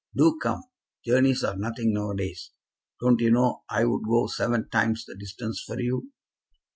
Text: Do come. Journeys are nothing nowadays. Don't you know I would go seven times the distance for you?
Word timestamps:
Do 0.15 0.35
come. 0.41 0.63
Journeys 1.05 1.43
are 1.43 1.55
nothing 1.55 1.93
nowadays. 1.93 2.49
Don't 2.99 3.21
you 3.21 3.29
know 3.29 3.63
I 3.69 3.85
would 3.85 4.01
go 4.03 4.25
seven 4.25 4.67
times 4.67 5.05
the 5.05 5.13
distance 5.15 5.61
for 5.63 5.79
you? 5.79 6.09